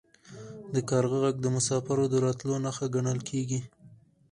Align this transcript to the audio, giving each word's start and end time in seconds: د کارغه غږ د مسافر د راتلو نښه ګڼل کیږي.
د 0.73 0.75
کارغه 0.89 1.17
غږ 1.23 1.35
د 1.41 1.47
مسافر 1.55 1.97
د 2.11 2.15
راتلو 2.25 2.55
نښه 2.65 2.87
ګڼل 2.95 3.19
کیږي. 3.29 3.59